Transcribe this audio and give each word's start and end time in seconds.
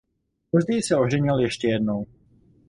Později 0.51 0.81
se 0.81 0.95
oženil 0.95 1.39
ještě 1.39 1.67
jednou. 1.67 2.07